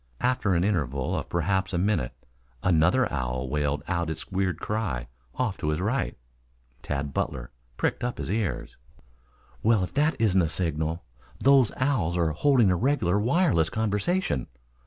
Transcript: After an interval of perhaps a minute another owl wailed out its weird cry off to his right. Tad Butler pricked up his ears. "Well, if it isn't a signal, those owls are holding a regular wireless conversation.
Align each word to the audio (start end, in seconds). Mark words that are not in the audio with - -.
After 0.21 0.55
an 0.55 0.63
interval 0.63 1.15
of 1.15 1.29
perhaps 1.29 1.73
a 1.73 1.77
minute 1.77 2.13
another 2.63 3.07
owl 3.13 3.47
wailed 3.47 3.83
out 3.87 4.09
its 4.09 4.31
weird 4.31 4.59
cry 4.59 5.07
off 5.35 5.57
to 5.59 5.69
his 5.69 5.79
right. 5.79 6.17
Tad 6.81 7.13
Butler 7.13 7.51
pricked 7.77 8.03
up 8.03 8.17
his 8.17 8.31
ears. 8.31 8.77
"Well, 9.61 9.83
if 9.83 9.95
it 9.95 10.15
isn't 10.17 10.41
a 10.41 10.49
signal, 10.49 11.03
those 11.37 11.71
owls 11.77 12.17
are 12.17 12.31
holding 12.31 12.71
a 12.71 12.75
regular 12.75 13.19
wireless 13.19 13.69
conversation. 13.69 14.47